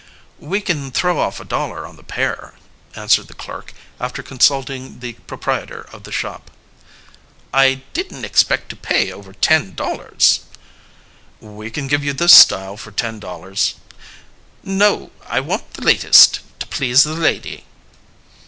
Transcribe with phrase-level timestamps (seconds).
[0.39, 2.55] "We can throw off a dollar on the pair,"
[2.95, 6.49] answered the clerk, after consulting the proprietor of the shop.
[7.53, 10.39] "I didn't expect to pay over ten dollars."
[11.39, 13.75] "We can give you this style for ten dollars."
[14.63, 17.65] "No, I want the latest to please the lady."